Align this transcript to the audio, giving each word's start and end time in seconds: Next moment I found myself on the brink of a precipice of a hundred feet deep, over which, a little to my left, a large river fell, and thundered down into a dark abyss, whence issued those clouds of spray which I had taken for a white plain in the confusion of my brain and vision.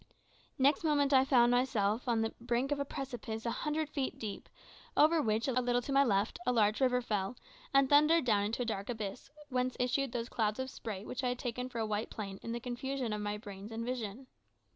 Next 0.57 0.83
moment 0.83 1.13
I 1.13 1.23
found 1.25 1.51
myself 1.51 2.07
on 2.07 2.21
the 2.21 2.33
brink 2.41 2.71
of 2.71 2.79
a 2.79 2.85
precipice 2.85 3.43
of 3.45 3.49
a 3.51 3.61
hundred 3.61 3.87
feet 3.87 4.17
deep, 4.17 4.49
over 4.97 5.21
which, 5.21 5.47
a 5.47 5.51
little 5.51 5.83
to 5.83 5.91
my 5.91 6.03
left, 6.03 6.39
a 6.43 6.51
large 6.51 6.81
river 6.81 7.03
fell, 7.03 7.35
and 7.71 7.87
thundered 7.87 8.25
down 8.25 8.45
into 8.45 8.63
a 8.63 8.65
dark 8.65 8.89
abyss, 8.89 9.29
whence 9.49 9.77
issued 9.79 10.11
those 10.11 10.27
clouds 10.27 10.57
of 10.57 10.71
spray 10.71 11.05
which 11.05 11.23
I 11.23 11.29
had 11.29 11.37
taken 11.37 11.69
for 11.69 11.77
a 11.77 11.85
white 11.85 12.09
plain 12.09 12.39
in 12.41 12.51
the 12.51 12.59
confusion 12.59 13.13
of 13.13 13.21
my 13.21 13.37
brain 13.37 13.71
and 13.71 13.85
vision. 13.85 14.25